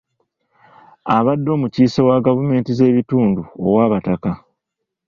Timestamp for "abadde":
1.15-1.49